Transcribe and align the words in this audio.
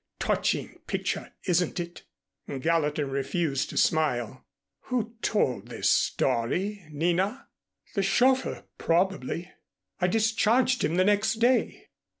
Touching 0.17 0.79
picture, 0.87 1.31
isn't 1.45 1.79
it?" 1.79 2.01
Gallatin 2.59 3.11
refused 3.11 3.69
to 3.69 3.77
smile. 3.77 4.47
"Who 4.85 5.13
told 5.21 5.67
this 5.67 5.91
story, 5.91 6.87
Nina?" 6.89 7.49
"The 7.93 8.01
chauffeur 8.01 8.63
probably. 8.79 9.51
I 9.99 10.07
discharged 10.07 10.83
him 10.83 10.95
the 10.95 11.05
next 11.05 11.35
day." 11.35 11.89